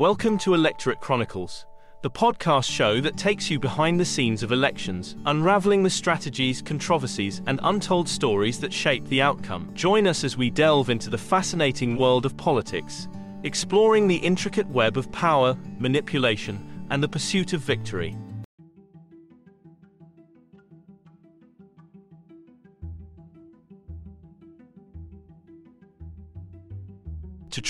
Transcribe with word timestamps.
Welcome 0.00 0.38
to 0.38 0.54
Electorate 0.54 1.00
Chronicles, 1.00 1.66
the 2.02 2.10
podcast 2.10 2.68
show 2.68 3.00
that 3.00 3.16
takes 3.16 3.48
you 3.48 3.60
behind 3.60 4.00
the 4.00 4.04
scenes 4.04 4.42
of 4.42 4.50
elections, 4.50 5.14
unraveling 5.24 5.84
the 5.84 5.88
strategies, 5.88 6.60
controversies, 6.60 7.42
and 7.46 7.60
untold 7.62 8.08
stories 8.08 8.58
that 8.58 8.72
shape 8.72 9.06
the 9.06 9.22
outcome. 9.22 9.70
Join 9.72 10.08
us 10.08 10.24
as 10.24 10.36
we 10.36 10.50
delve 10.50 10.90
into 10.90 11.10
the 11.10 11.16
fascinating 11.16 11.96
world 11.96 12.26
of 12.26 12.36
politics, 12.36 13.06
exploring 13.44 14.08
the 14.08 14.16
intricate 14.16 14.66
web 14.66 14.96
of 14.96 15.12
power, 15.12 15.56
manipulation, 15.78 16.84
and 16.90 17.00
the 17.00 17.08
pursuit 17.08 17.52
of 17.52 17.60
victory. 17.60 18.16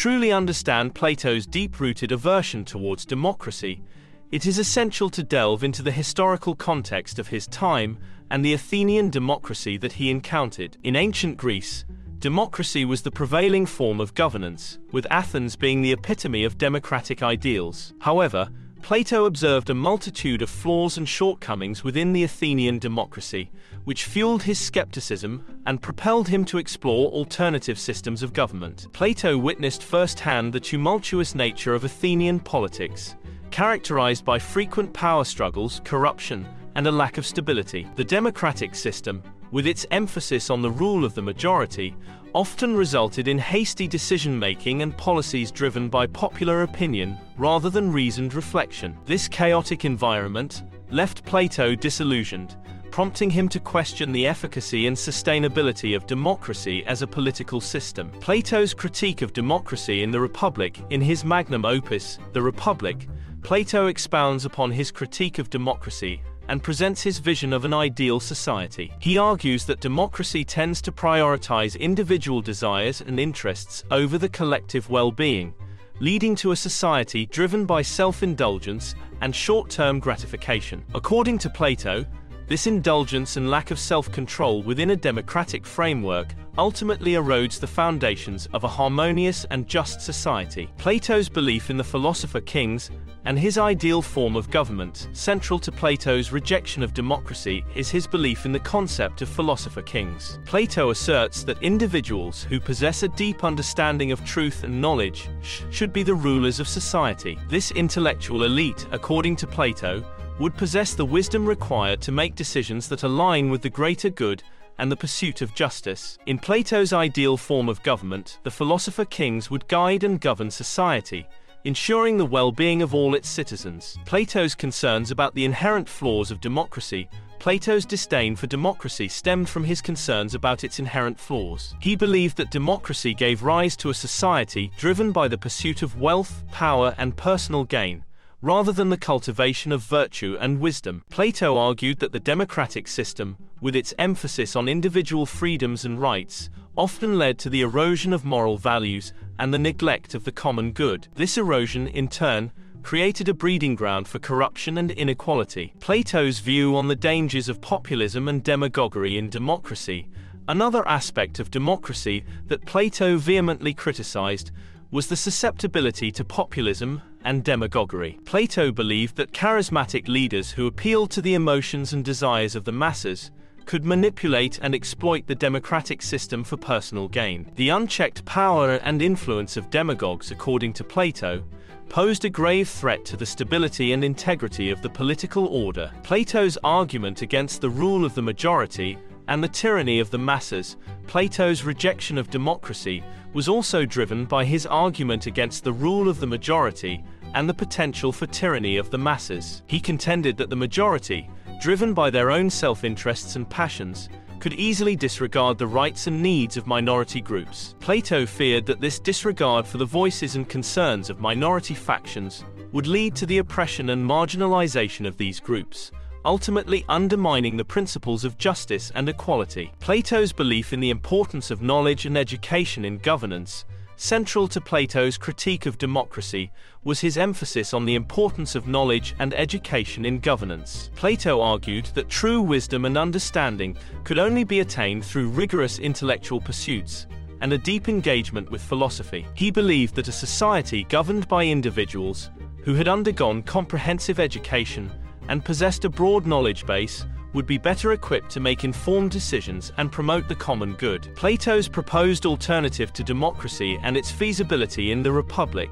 Truly 0.05 0.31
understand 0.31 0.95
Plato's 0.95 1.47
deep 1.47 1.81
rooted 1.81 2.13
aversion 2.13 2.63
towards 2.63 3.07
democracy, 3.07 3.83
it 4.31 4.45
is 4.45 4.59
essential 4.59 5.09
to 5.09 5.23
delve 5.23 5.65
into 5.65 5.83
the 5.83 5.91
historical 5.91 6.55
context 6.55 7.19
of 7.19 7.29
his 7.29 7.47
time 7.47 7.97
and 8.31 8.45
the 8.45 8.53
Athenian 8.53 9.09
democracy 9.09 9.79
that 9.79 9.95
he 9.95 10.11
encountered. 10.11 10.77
In 10.83 10.95
ancient 10.95 11.39
Greece, 11.39 11.87
democracy 12.19 12.85
was 12.85 13.01
the 13.01 13.11
prevailing 13.11 13.65
form 13.65 13.99
of 13.99 14.13
governance, 14.13 14.79
with 14.93 15.07
Athens 15.11 15.57
being 15.57 15.81
the 15.81 15.93
epitome 15.93 16.45
of 16.45 16.59
democratic 16.59 17.23
ideals. 17.23 17.95
However, 18.01 18.51
Plato 18.85 19.25
observed 19.25 19.71
a 19.71 19.75
multitude 19.75 20.43
of 20.43 20.51
flaws 20.51 20.99
and 20.99 21.09
shortcomings 21.09 21.83
within 21.83 22.13
the 22.13 22.23
Athenian 22.23 22.79
democracy, 22.79 23.51
which 23.85 24.05
fueled 24.05 24.43
his 24.43 24.59
skepticism 24.59 25.43
and 25.65 25.81
propelled 25.81 26.29
him 26.29 26.45
to 26.45 26.59
explore 26.59 27.11
alternative 27.11 27.79
systems 27.79 28.23
of 28.23 28.35
government. 28.35 28.89
Plato 28.93 29.39
witnessed 29.39 29.83
firsthand 29.83 30.53
the 30.53 30.61
tumultuous 30.61 31.35
nature 31.35 31.73
of 31.73 31.85
Athenian 31.85 32.39
politics, 32.39 33.17
characterized 33.51 34.23
by 34.23 34.39
frequent 34.39 34.93
power 34.93 35.25
struggles, 35.25 35.81
corruption, 35.85 36.47
and 36.75 36.87
a 36.87 36.93
lack 36.93 37.17
of 37.17 37.25
stability. 37.25 37.89
The 37.95 38.05
democratic 38.05 38.75
system, 38.75 39.23
with 39.55 39.69
its 39.69 39.87
emphasis 39.93 40.51
on 40.51 40.61
the 40.63 40.71
rule 40.71 41.05
of 41.05 41.15
the 41.15 41.23
majority, 41.23 41.95
often 42.35 42.75
resulted 42.77 43.29
in 43.29 43.39
hasty 43.39 43.87
decision 43.87 44.37
making 44.37 44.83
and 44.83 44.97
policies 44.97 45.53
driven 45.53 45.89
by 45.89 46.09
popular 46.09 46.63
opinion 46.63 47.17
rather 47.39 47.71
than 47.71 47.93
reasoned 47.93 48.35
reflection. 48.35 48.99
This 49.05 49.29
chaotic 49.29 49.85
environment 49.85 50.65
left 50.91 51.25
Plato 51.25 51.77
disillusioned, 51.77 52.57
prompting 52.91 53.31
him 53.31 53.49
to 53.49 53.61
question 53.61 54.11
the 54.11 54.27
efficacy 54.27 54.89
and 54.89 54.97
sustainability 54.97 55.95
of 55.95 56.05
democracy 56.09 56.85
as 56.87 57.03
a 57.03 57.07
political 57.07 57.61
system. 57.61 58.11
Plato's 58.19 58.75
critique 58.75 59.23
of 59.23 59.33
democracy 59.33 60.03
in 60.03 60.11
the 60.11 60.21
Republic, 60.21 60.81
in 60.91 61.01
his 61.01 61.25
magnum 61.25 61.65
opus, 61.65 62.19
The 62.33 62.43
Republic, 62.43 63.07
Plato 63.43 63.87
expounds 63.87 64.47
upon 64.47 64.73
his 64.73 64.91
critique 64.91 65.39
of 65.39 65.49
democracy 65.49 66.23
and 66.49 66.63
presents 66.63 67.03
his 67.03 67.19
vision 67.19 67.53
of 67.53 67.65
an 67.65 67.75
ideal 67.75 68.21
society. 68.21 68.93
He 68.99 69.19
argues 69.19 69.65
that 69.67 69.81
democracy 69.81 70.45
tends 70.45 70.81
to 70.83 70.93
prioritize 70.93 71.79
individual 71.79 72.41
desires 72.41 73.01
and 73.01 73.19
interests 73.19 73.85
over 73.91 74.19
the 74.19 74.29
collective 74.29 74.91
well 74.91 75.11
being, 75.11 75.55
leading 76.01 76.35
to 76.37 76.53
a 76.53 76.57
society 76.57 77.27
driven 77.27 77.65
by 77.67 77.83
self 77.83 78.23
indulgence 78.23 78.95
and 79.21 79.35
short 79.35 79.71
term 79.71 80.01
gratification. 80.01 80.85
According 80.95 81.39
to 81.39 81.51
Plato, 81.51 82.05
this 82.47 82.67
indulgence 82.67 83.37
and 83.37 83.51
lack 83.51 83.71
of 83.71 83.79
self 83.79 84.11
control 84.13 84.63
within 84.63 84.91
a 84.91 84.97
democratic 84.97 85.65
framework 85.65 86.35
ultimately 86.59 87.13
erodes 87.13 87.59
the 87.59 87.67
foundations 87.67 88.47
of 88.53 88.65
a 88.65 88.69
harmonious 88.69 89.45
and 89.51 89.67
just 89.67 90.01
society. 90.01 90.69
Plato's 90.79 91.29
belief 91.29 91.71
in 91.71 91.77
the 91.77 91.85
philosopher 91.85 92.41
kings 92.41 92.91
and 93.27 93.39
his 93.39 93.57
ideal 93.57 94.03
form 94.03 94.37
of 94.37 94.51
government, 94.51 95.09
central 95.13 95.59
to 95.59 95.73
Plato's 95.73 96.31
rejection 96.31 96.83
of 96.83 96.93
democracy, 96.93 97.65
is 97.75 97.89
his 97.89 98.07
belief 98.07 98.45
in 98.45 98.53
the 98.53 98.59
concept 98.61 99.23
of 99.23 99.29
philosopher 99.29 99.81
kings. 99.83 100.39
Plato 100.45 100.91
asserts 100.91 101.43
that 101.45 101.63
individuals 101.63 102.45
who 102.45 102.61
possess 102.61 103.03
a 103.03 103.09
deep 103.09 103.43
understanding 103.43 104.13
of 104.13 104.25
truth 104.25 104.63
and 104.63 104.81
knowledge 104.81 105.31
should 105.71 105.93
be 105.93 106.03
the 106.03 106.15
rulers 106.15 106.61
of 106.61 106.69
society. 106.69 107.39
This 107.49 107.71
intellectual 107.71 108.45
elite, 108.45 108.87
according 108.93 109.37
to 109.37 109.47
Plato, 109.47 110.05
would 110.39 110.57
possess 110.57 110.95
the 110.95 111.05
wisdom 111.05 111.47
required 111.47 112.01
to 112.03 112.13
make 112.13 112.35
decisions 112.35 112.89
that 112.89 113.03
align 113.03 113.51
with 113.51 113.63
the 113.63 113.71
greater 113.71 114.11
good 114.11 114.43
and 114.79 114.91
the 114.91 114.97
pursuit 114.97 115.41
of 115.41 115.55
justice. 115.55 116.19
In 116.27 116.39
Plato's 116.39 116.93
ideal 116.93 117.37
form 117.37 117.69
of 117.69 117.83
government, 117.83 118.39
the 118.43 118.51
philosopher 118.51 119.05
kings 119.05 119.51
would 119.51 119.69
guide 119.69 120.03
and 120.03 120.21
govern 120.21 120.51
society, 120.51 121.27
ensuring 121.65 122.17
the 122.17 122.27
well 122.27 122.53
being 122.53 122.83
of 122.83 122.95
all 122.95 123.15
its 123.15 123.29
citizens. 123.29 123.97
Plato's 124.05 124.55
concerns 124.55 125.11
about 125.11 125.35
the 125.35 125.45
inherent 125.45 125.89
flaws 125.89 126.31
of 126.31 126.41
democracy 126.41 127.09
Plato's 127.45 127.85
disdain 127.85 128.37
for 128.37 128.47
democracy 128.47 129.07
stemmed 129.07 129.51
from 129.51 129.65
his 129.65 129.83
concerns 129.83 130.35
about 130.35 130.65
its 130.65 130.79
inherent 130.79 131.21
flaws. 131.21 131.75
He 131.79 131.95
believed 131.95 132.39
that 132.39 132.51
democracy 132.51 133.13
gave 133.13 133.43
rise 133.43 133.77
to 133.77 133.91
a 133.91 133.95
society 133.95 134.73
driven 134.79 135.13
by 135.13 135.29
the 135.29 135.37
pursuit 135.37 135.83
of 135.83 136.01
wealth, 136.01 136.43
power, 136.51 136.95
and 136.97 137.15
personal 137.15 137.65
gain, 137.65 138.03
rather 138.45 138.73
than 138.73 138.91
the 138.91 138.97
cultivation 138.99 139.73
of 139.73 139.81
virtue 139.81 140.37
and 140.39 140.61
wisdom. 140.61 141.03
Plato 141.09 141.57
argued 141.57 141.99
that 141.99 142.13
the 142.13 142.21
democratic 142.21 142.87
system, 142.87 143.39
with 143.63 143.75
its 143.75 143.95
emphasis 143.99 144.55
on 144.55 144.69
individual 144.69 145.25
freedoms 145.25 145.87
and 145.87 145.99
rights, 145.99 146.51
often 146.77 147.17
led 147.17 147.39
to 147.39 147.49
the 147.49 147.63
erosion 147.63 148.13
of 148.13 148.23
moral 148.23 148.59
values 148.59 149.15
and 149.39 149.55
the 149.55 149.59
neglect 149.59 150.15
of 150.15 150.25
the 150.25 150.31
common 150.31 150.73
good. 150.73 151.09
This 151.15 151.39
erosion, 151.39 151.87
in 151.87 152.07
turn, 152.09 152.53
created 152.83 153.31
a 153.31 153.35
breeding 153.35 153.75
ground 153.77 154.07
for 154.07 154.19
corruption 154.19 154.77
and 154.77 154.91
inequality. 154.91 155.73
Plato's 155.81 156.41
view 156.41 156.77
on 156.77 156.89
the 156.89 156.95
dangers 156.95 157.49
of 157.49 157.63
populism 157.63 158.29
and 158.29 158.45
demagoguery 158.45 159.17
in 159.17 159.31
democracy, 159.31 160.07
another 160.49 160.87
aspect 160.87 161.41
of 161.41 161.51
democracy 161.51 162.27
that 162.49 162.67
Plato 162.67 163.17
vehemently 163.17 163.73
criticized, 163.73 164.51
was 164.91 165.07
the 165.07 165.17
susceptibility 165.17 166.13
to 166.13 166.25
populism 166.27 167.01
and 167.25 167.43
demagoguery. 167.43 168.19
Plato 168.25 168.71
believed 168.71 169.17
that 169.17 169.33
charismatic 169.33 170.09
leaders 170.09 170.53
who 170.53 170.67
appealed 170.67 171.11
to 171.13 171.23
the 171.23 171.35
emotions 171.35 171.93
and 171.93 172.05
desires 172.05 172.55
of 172.55 172.65
the 172.65 172.73
masses 172.73 173.31
could 173.65 173.85
manipulate 173.85 174.59
and 174.63 174.75
exploit 174.75 175.27
the 175.27 175.35
democratic 175.35 176.03
system 176.03 176.45
for 176.45 176.57
personal 176.57 177.09
gain. 177.09 177.51
The 177.57 177.71
unchecked 177.71 178.25
power 178.25 178.75
and 178.83 179.01
influence 179.01 179.57
of 179.57 179.71
demagogues, 179.71 180.31
according 180.31 180.75
to 180.75 180.85
Plato, 180.85 181.43
posed 181.89 182.25
a 182.25 182.31
grave 182.31 182.69
threat 182.69 183.05
to 183.07 183.17
the 183.17 183.27
stability 183.27 183.93
and 183.93 184.05
integrity 184.05 184.71
of 184.71 184.83
the 184.83 184.91
political 184.91 185.47
order. 185.47 185.91
Plato's 186.03 186.59
argument 186.65 187.23
against 187.23 187.61
the 187.61 187.71
rule 187.71 188.05
of 188.05 188.15
the 188.15 188.23
majority 188.23 188.99
and 189.29 189.43
the 189.43 189.49
tyranny 189.49 190.01
of 190.01 190.11
the 190.11 190.19
masses, 190.19 190.77
Plato's 191.07 191.65
rejection 191.65 192.19
of 192.19 192.31
democracy, 192.31 193.03
was 193.33 193.49
also 193.49 193.85
driven 193.85 194.25
by 194.25 194.45
his 194.45 194.67
argument 194.67 195.27
against 195.27 195.65
the 195.65 195.73
rule 195.73 196.09
of 196.09 196.21
the 196.21 196.27
majority 196.27 197.03
and 197.35 197.49
the 197.49 197.55
potential 197.55 198.13
for 198.13 198.27
tyranny 198.27 198.77
of 198.77 198.91
the 198.91 198.99
masses. 198.99 199.63
He 199.67 199.81
contended 199.81 200.37
that 200.39 200.51
the 200.51 200.57
majority, 200.57 201.29
driven 201.61 201.95
by 201.95 202.11
their 202.11 202.31
own 202.31 202.49
self 202.49 202.85
interests 202.85 203.37
and 203.37 203.49
passions, 203.49 204.09
could 204.41 204.55
easily 204.55 204.95
disregard 204.95 205.57
the 205.57 205.67
rights 205.67 206.07
and 206.07 206.23
needs 206.23 206.57
of 206.57 206.67
minority 206.67 207.21
groups. 207.21 207.75
Plato 207.81 208.27
feared 208.27 208.67
that 208.67 208.81
this 208.81 208.99
disregard 208.99 209.67
for 209.67 209.79
the 209.79 209.85
voices 209.85 210.37
and 210.37 210.49
concerns 210.49 211.09
of 211.09 211.19
minority 211.19 211.75
factions 211.75 212.45
would 212.73 212.87
lead 212.87 213.15
to 213.15 213.25
the 213.25 213.39
oppression 213.39 213.91
and 213.91 214.05
marginalization 214.05 215.07
of 215.07 215.17
these 215.17 215.41
groups, 215.41 215.93
ultimately 216.25 216.85
undermining 216.89 217.57
the 217.57 217.65
principles 217.65 218.25
of 218.25 218.37
justice 218.37 218.93
and 218.95 219.09
equality. 219.09 219.73
Plato's 219.81 220.33
belief 220.33 220.73
in 220.73 220.81
the 220.81 220.91
importance 220.91 221.51
of 221.51 221.63
knowledge 221.63 222.05
and 222.05 222.19
education 222.19 222.85
in 222.85 222.99
governance 222.99 223.65
Central 223.97 224.49
to 224.49 224.61
Plato's 224.61 225.17
critique 225.17 225.67
of 225.67 225.79
democracy 225.79 226.51
was 226.83 227.01
his 227.01 227.17
emphasis 227.17 227.73
on 227.73 227.85
the 227.85 227.95
importance 227.95 228.57
of 228.57 228.67
knowledge 228.67 229.15
and 229.21 229.33
education 229.35 230.05
in 230.05 230.19
governance. 230.19 230.91
Plato 230.97 231.41
argued 231.41 231.87
that 231.95 232.09
true 232.09 232.43
wisdom 232.43 232.85
and 232.87 232.99
understanding 232.99 233.77
could 234.03 234.19
only 234.19 234.43
be 234.43 234.61
attained 234.61 235.05
through 235.05 235.29
rigorous 235.29 235.79
intellectual 235.79 236.41
pursuits 236.41 237.07
and 237.41 237.53
a 237.53 237.59
deep 237.59 237.89
engagement 237.89 238.51
with 238.51 238.63
philosophy. 238.63 239.27
He 239.35 239.51
believed 239.51 239.95
that 239.95 240.09
a 240.09 240.13
society 240.13 240.85
governed 240.85 241.29
by 241.29 241.47
individuals 241.47 242.31
who 242.65 242.75
had 242.75 242.89
undergone 242.89 243.43
comprehensive 243.43 244.19
education 244.19 244.91
and 245.29 245.45
possessed 245.45 245.85
a 245.85 245.89
broad 245.89 246.27
knowledge 246.27 246.67
base 246.67 247.05
would 247.35 247.47
be 247.47 247.59
better 247.59 247.93
equipped 247.93 248.31
to 248.31 248.41
make 248.41 248.65
informed 248.65 249.11
decisions 249.11 249.73
and 249.77 249.93
promote 249.93 250.29
the 250.29 250.35
common 250.35 250.73
good. 250.75 251.09
Plato's 251.15 251.69
proposed 251.69 252.25
alternative 252.25 252.93
to 252.95 253.05
democracy 253.05 253.79
and 253.83 253.97
its 253.97 254.11
feasibility 254.11 254.93
in 254.93 255.03
the 255.03 255.13
Republic. 255.13 255.71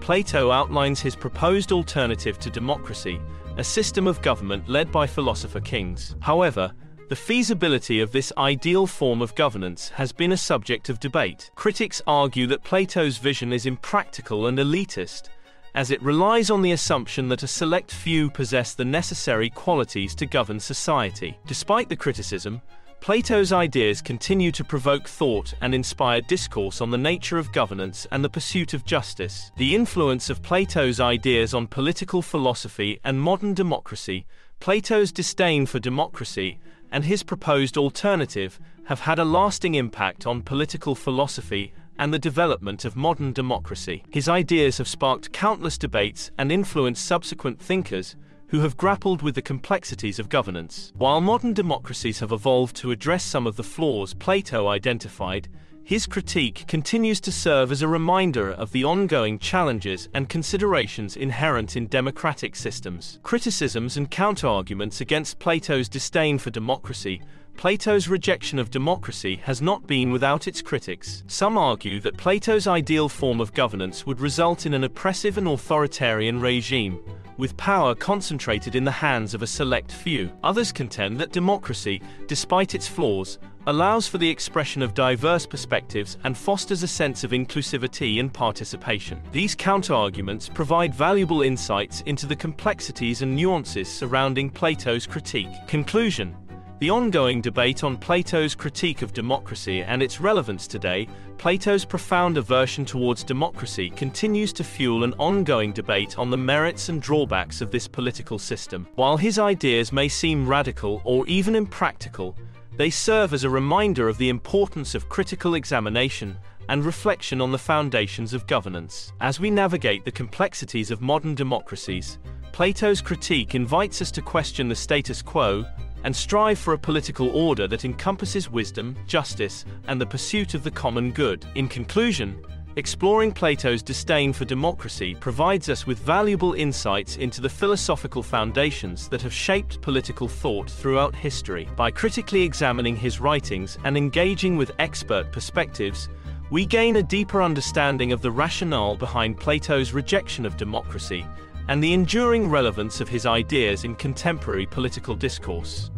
Plato 0.00 0.50
outlines 0.50 1.00
his 1.00 1.14
proposed 1.14 1.72
alternative 1.72 2.38
to 2.38 2.48
democracy, 2.48 3.20
a 3.58 3.64
system 3.64 4.06
of 4.06 4.22
government 4.22 4.68
led 4.68 4.90
by 4.90 5.06
philosopher 5.06 5.60
kings. 5.60 6.16
However, 6.20 6.72
the 7.10 7.16
feasibility 7.16 8.00
of 8.00 8.12
this 8.12 8.32
ideal 8.38 8.86
form 8.86 9.20
of 9.20 9.34
governance 9.34 9.88
has 9.88 10.12
been 10.12 10.30
a 10.30 10.36
subject 10.36 10.88
of 10.88 11.00
debate. 11.00 11.50
Critics 11.56 12.00
argue 12.06 12.46
that 12.46 12.62
Plato's 12.62 13.18
vision 13.18 13.52
is 13.52 13.66
impractical 13.66 14.46
and 14.46 14.58
elitist, 14.58 15.28
as 15.74 15.90
it 15.90 16.02
relies 16.02 16.50
on 16.50 16.62
the 16.62 16.72
assumption 16.72 17.28
that 17.28 17.42
a 17.42 17.46
select 17.46 17.92
few 17.92 18.30
possess 18.30 18.74
the 18.74 18.84
necessary 18.84 19.50
qualities 19.50 20.14
to 20.16 20.26
govern 20.26 20.60
society. 20.60 21.38
Despite 21.46 21.88
the 21.88 21.96
criticism, 21.96 22.60
Plato's 23.00 23.50
ideas 23.50 24.02
continue 24.02 24.52
to 24.52 24.62
provoke 24.62 25.08
thought 25.08 25.54
and 25.62 25.74
inspire 25.74 26.20
discourse 26.20 26.82
on 26.82 26.90
the 26.90 26.98
nature 26.98 27.38
of 27.38 27.50
governance 27.50 28.06
and 28.10 28.22
the 28.22 28.28
pursuit 28.28 28.74
of 28.74 28.84
justice. 28.84 29.50
The 29.56 29.74
influence 29.74 30.28
of 30.28 30.42
Plato's 30.42 31.00
ideas 31.00 31.54
on 31.54 31.66
political 31.66 32.20
philosophy 32.20 33.00
and 33.02 33.20
modern 33.20 33.54
democracy, 33.54 34.26
Plato's 34.60 35.12
disdain 35.12 35.64
for 35.64 35.78
democracy, 35.78 36.58
and 36.92 37.04
his 37.04 37.22
proposed 37.22 37.78
alternative 37.78 38.60
have 38.84 39.00
had 39.00 39.18
a 39.18 39.24
lasting 39.24 39.76
impact 39.76 40.26
on 40.26 40.42
political 40.42 40.94
philosophy 40.94 41.72
and 42.00 42.12
the 42.14 42.18
development 42.18 42.86
of 42.86 42.96
modern 42.96 43.32
democracy. 43.32 44.02
His 44.10 44.28
ideas 44.28 44.78
have 44.78 44.88
sparked 44.88 45.32
countless 45.32 45.76
debates 45.76 46.30
and 46.38 46.50
influenced 46.50 47.04
subsequent 47.04 47.60
thinkers 47.60 48.16
who 48.48 48.60
have 48.60 48.78
grappled 48.78 49.20
with 49.20 49.34
the 49.34 49.42
complexities 49.42 50.18
of 50.18 50.30
governance. 50.30 50.92
While 50.96 51.20
modern 51.20 51.52
democracies 51.52 52.18
have 52.20 52.32
evolved 52.32 52.74
to 52.76 52.90
address 52.90 53.22
some 53.22 53.46
of 53.46 53.56
the 53.56 53.62
flaws 53.62 54.14
Plato 54.14 54.66
identified, 54.66 55.48
his 55.84 56.06
critique 56.06 56.64
continues 56.66 57.20
to 57.20 57.32
serve 57.32 57.70
as 57.70 57.82
a 57.82 57.88
reminder 57.88 58.50
of 58.50 58.72
the 58.72 58.84
ongoing 58.84 59.38
challenges 59.38 60.08
and 60.14 60.28
considerations 60.28 61.16
inherent 61.16 61.76
in 61.76 61.86
democratic 61.86 62.56
systems. 62.56 63.18
Criticisms 63.22 63.98
and 63.98 64.10
counterarguments 64.10 65.00
against 65.02 65.38
Plato's 65.38 65.88
disdain 65.88 66.38
for 66.38 66.50
democracy 66.50 67.20
Plato's 67.60 68.08
rejection 68.08 68.58
of 68.58 68.70
democracy 68.70 69.36
has 69.44 69.60
not 69.60 69.86
been 69.86 70.10
without 70.10 70.48
its 70.48 70.62
critics. 70.62 71.24
Some 71.26 71.58
argue 71.58 72.00
that 72.00 72.16
Plato's 72.16 72.66
ideal 72.66 73.06
form 73.06 73.38
of 73.38 73.52
governance 73.52 74.06
would 74.06 74.18
result 74.18 74.64
in 74.64 74.72
an 74.72 74.84
oppressive 74.84 75.36
and 75.36 75.46
authoritarian 75.46 76.40
regime, 76.40 76.98
with 77.36 77.54
power 77.58 77.94
concentrated 77.94 78.76
in 78.76 78.84
the 78.84 78.90
hands 78.90 79.34
of 79.34 79.42
a 79.42 79.46
select 79.46 79.92
few. 79.92 80.32
Others 80.42 80.72
contend 80.72 81.18
that 81.18 81.32
democracy, 81.32 82.00
despite 82.28 82.74
its 82.74 82.88
flaws, 82.88 83.38
allows 83.66 84.08
for 84.08 84.16
the 84.16 84.30
expression 84.30 84.80
of 84.80 84.94
diverse 84.94 85.44
perspectives 85.44 86.16
and 86.24 86.38
fosters 86.38 86.82
a 86.82 86.88
sense 86.88 87.24
of 87.24 87.32
inclusivity 87.32 88.20
and 88.20 88.32
participation. 88.32 89.20
These 89.32 89.54
counterarguments 89.54 90.48
provide 90.54 90.94
valuable 90.94 91.42
insights 91.42 92.00
into 92.06 92.24
the 92.24 92.36
complexities 92.36 93.20
and 93.20 93.36
nuances 93.36 93.86
surrounding 93.86 94.48
Plato's 94.48 95.06
critique. 95.06 95.50
Conclusion 95.68 96.34
the 96.80 96.88
ongoing 96.88 97.42
debate 97.42 97.84
on 97.84 97.98
Plato's 97.98 98.54
critique 98.54 99.02
of 99.02 99.12
democracy 99.12 99.82
and 99.82 100.02
its 100.02 100.18
relevance 100.18 100.66
today, 100.66 101.06
Plato's 101.36 101.84
profound 101.84 102.38
aversion 102.38 102.86
towards 102.86 103.22
democracy 103.22 103.90
continues 103.90 104.50
to 104.54 104.64
fuel 104.64 105.04
an 105.04 105.12
ongoing 105.18 105.72
debate 105.72 106.18
on 106.18 106.30
the 106.30 106.38
merits 106.38 106.88
and 106.88 107.02
drawbacks 107.02 107.60
of 107.60 107.70
this 107.70 107.86
political 107.86 108.38
system. 108.38 108.88
While 108.94 109.18
his 109.18 109.38
ideas 109.38 109.92
may 109.92 110.08
seem 110.08 110.48
radical 110.48 111.02
or 111.04 111.26
even 111.26 111.54
impractical, 111.54 112.34
they 112.78 112.88
serve 112.88 113.34
as 113.34 113.44
a 113.44 113.50
reminder 113.50 114.08
of 114.08 114.16
the 114.16 114.30
importance 114.30 114.94
of 114.94 115.10
critical 115.10 115.56
examination 115.56 116.34
and 116.70 116.82
reflection 116.82 117.42
on 117.42 117.52
the 117.52 117.58
foundations 117.58 118.32
of 118.32 118.46
governance. 118.46 119.12
As 119.20 119.38
we 119.38 119.50
navigate 119.50 120.06
the 120.06 120.12
complexities 120.12 120.90
of 120.90 121.02
modern 121.02 121.34
democracies, 121.34 122.18
Plato's 122.52 123.02
critique 123.02 123.54
invites 123.54 124.00
us 124.00 124.10
to 124.12 124.22
question 124.22 124.68
the 124.68 124.74
status 124.74 125.20
quo 125.20 125.66
and 126.04 126.14
strive 126.14 126.58
for 126.58 126.74
a 126.74 126.78
political 126.78 127.28
order 127.30 127.66
that 127.68 127.84
encompasses 127.84 128.50
wisdom, 128.50 128.96
justice, 129.06 129.64
and 129.88 130.00
the 130.00 130.06
pursuit 130.06 130.54
of 130.54 130.62
the 130.62 130.70
common 130.70 131.12
good. 131.12 131.44
In 131.54 131.68
conclusion, 131.68 132.42
exploring 132.76 133.32
Plato's 133.32 133.82
disdain 133.82 134.32
for 134.32 134.44
democracy 134.44 135.14
provides 135.14 135.68
us 135.68 135.86
with 135.86 135.98
valuable 135.98 136.54
insights 136.54 137.16
into 137.16 137.40
the 137.40 137.48
philosophical 137.48 138.22
foundations 138.22 139.08
that 139.08 139.22
have 139.22 139.32
shaped 139.32 139.80
political 139.82 140.28
thought 140.28 140.70
throughout 140.70 141.14
history. 141.14 141.68
By 141.76 141.90
critically 141.90 142.42
examining 142.42 142.96
his 142.96 143.20
writings 143.20 143.76
and 143.84 143.96
engaging 143.96 144.56
with 144.56 144.72
expert 144.78 145.32
perspectives, 145.32 146.08
we 146.50 146.66
gain 146.66 146.96
a 146.96 147.02
deeper 147.02 147.42
understanding 147.42 148.12
of 148.12 148.22
the 148.22 148.30
rationale 148.30 148.96
behind 148.96 149.38
Plato's 149.38 149.92
rejection 149.92 150.44
of 150.44 150.56
democracy 150.56 151.24
and 151.68 151.82
the 151.82 151.92
enduring 151.92 152.48
relevance 152.48 153.00
of 153.00 153.08
his 153.08 153.26
ideas 153.26 153.84
in 153.84 153.94
contemporary 153.94 154.66
political 154.66 155.14
discourse. 155.14 155.90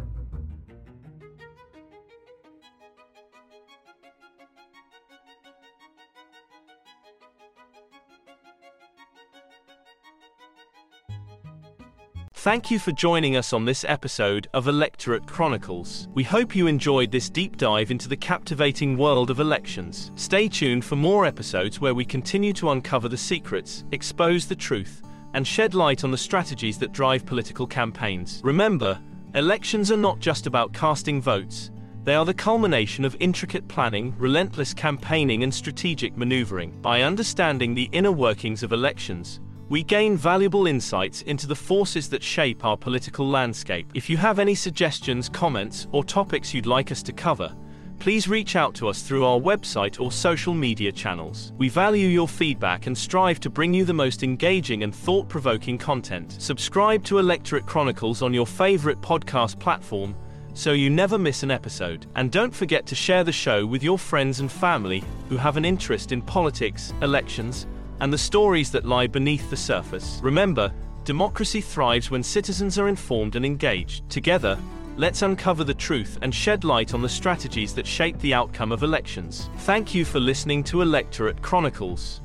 Thank 12.43 12.73
you 12.73 12.81
for 12.81 12.91
joining 12.91 13.37
us 13.37 13.53
on 13.53 13.65
this 13.65 13.85
episode 13.85 14.49
of 14.53 14.67
Electorate 14.67 15.29
Chronicles. 15.29 16.09
We 16.13 16.25
hope 16.25 16.57
you 16.57 16.67
enjoyed 16.67 17.13
this 17.13 17.31
deep 17.31 17.57
dive 17.57 17.93
into 17.93 18.09
the 18.09 18.17
captivating 18.17 18.97
world 18.99 19.31
of 19.31 19.39
elections. 19.39 20.11
Stay 20.17 20.49
tuned 20.49 20.85
for 20.85 20.97
more 20.97 21.25
episodes 21.25 21.81
where 21.81 21.95
we 21.95 22.05
continue 22.05 22.53
to 22.55 22.71
uncover 22.71 23.09
the 23.09 23.17
secrets, 23.17 23.85
expose 23.93 24.49
the 24.49 24.57
truth, 24.57 25.03
and 25.35 25.47
shed 25.47 25.75
light 25.75 26.05
on 26.05 26.11
the 26.11 26.19
strategies 26.19 26.79
that 26.79 26.93
drive 26.93 27.27
political 27.27 27.67
campaigns. 27.67 28.41
Remember, 28.45 29.01
elections 29.35 29.91
are 29.91 29.97
not 29.97 30.19
just 30.19 30.47
about 30.47 30.73
casting 30.73 31.21
votes. 31.21 31.71
They 32.05 32.15
are 32.15 32.25
the 32.25 32.35
culmination 32.35 33.05
of 33.05 33.17
intricate 33.21 33.69
planning, 33.69 34.15
relentless 34.19 34.75
campaigning, 34.75 35.45
and 35.45 35.55
strategic 35.55 36.17
maneuvering. 36.17 36.73
By 36.83 37.03
understanding 37.03 37.75
the 37.75 37.89
inner 37.93 38.11
workings 38.11 38.63
of 38.63 38.73
elections, 38.73 39.41
we 39.69 39.83
gain 39.83 40.17
valuable 40.17 40.67
insights 40.67 41.23
into 41.23 41.47
the 41.47 41.55
forces 41.55 42.09
that 42.11 42.23
shape 42.23 42.65
our 42.65 42.77
political 42.77 43.27
landscape. 43.27 43.91
If 43.95 44.11
you 44.11 44.17
have 44.19 44.39
any 44.39 44.55
suggestions, 44.55 45.29
comments, 45.29 45.87
or 45.93 46.05
topics 46.05 46.53
you'd 46.53 46.67
like 46.67 46.93
us 46.93 47.03
to 47.05 47.13
cover, 47.13 47.57
please 48.03 48.27
reach 48.27 48.57
out 48.57 48.75
to 48.75 48.89
us 48.89 49.03
through 49.03 49.25
our 49.25 49.39
website 49.39 50.01
or 50.01 50.11
social 50.11 50.53
media 50.53 50.91
channels. 50.91 51.53
We 51.57 51.69
value 51.69 52.09
your 52.09 52.27
feedback 52.27 52.89
and 52.89 52.99
strive 52.99 53.39
to 53.39 53.49
bring 53.49 53.73
you 53.73 53.85
the 53.85 53.95
most 53.95 54.25
engaging 54.25 54.83
and 54.83 54.93
thought 54.93 55.29
provoking 55.29 55.79
content. 55.79 56.35
Subscribe 56.41 57.05
to 57.05 57.19
Electorate 57.19 57.65
Chronicles 57.65 58.21
on 58.21 58.35
your 58.35 58.45
favorite 58.45 59.01
podcast 59.01 59.57
platform 59.61 60.17
so 60.53 60.73
you 60.73 60.91
never 60.91 61.17
miss 61.17 61.45
an 61.45 61.53
episode. 61.53 62.07
And 62.17 62.33
don't 62.33 62.53
forget 62.53 62.87
to 62.87 62.97
share 62.97 63.23
the 63.23 63.31
show 63.31 63.65
with 63.65 63.85
your 63.85 64.01
friends 64.01 64.41
and 64.41 64.51
family 64.51 65.05
who 65.29 65.37
have 65.37 65.57
an 65.57 65.65
interest 65.65 66.11
in 66.11 66.23
politics, 66.23 66.93
elections, 67.03 67.69
and 68.01 68.13
the 68.13 68.19
stories 68.19 68.73
that 68.73 68.85
lie 68.85 69.07
beneath 69.07 69.49
the 69.49 69.57
surface. 69.57 70.19
Remember, 70.25 70.73
democracy 71.05 71.61
thrives 71.61 72.11
when 72.11 72.25
citizens 72.25 72.81
are 72.81 72.89
informed 72.89 73.37
and 73.37 73.47
engaged. 73.47 74.11
Together, 74.11 74.59
Let's 74.99 75.23
uncover 75.23 75.65
the 75.65 75.73
truth 75.73 76.19
and 76.21 76.35
shed 76.35 76.65
light 76.65 76.93
on 76.93 77.01
the 77.01 77.09
strategies 77.09 77.75
that 77.75 77.87
shape 77.87 78.19
the 78.19 78.35
outcome 78.35 78.73
of 78.73 78.83
elections. 78.83 79.49
Thank 79.61 79.95
you 79.95 80.05
for 80.05 80.21
listening 80.21 80.63
to 80.65 80.83
Electorate 80.83 81.41
Chronicles. 81.41 82.21